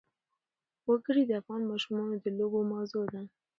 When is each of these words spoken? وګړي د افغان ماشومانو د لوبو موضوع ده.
وګړي 0.89 1.23
د 1.27 1.31
افغان 1.41 1.61
ماشومانو 1.71 2.15
د 2.23 2.25
لوبو 2.37 2.59
موضوع 2.73 3.05
ده. 3.13 3.21